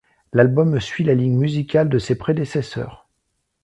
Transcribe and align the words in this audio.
L'album 0.33 0.79
suit 0.79 1.03
la 1.03 1.13
ligne 1.13 1.37
musicale 1.37 1.87
de 1.87 1.99
ses 1.99 2.17
prédécesseurs. 2.17 3.07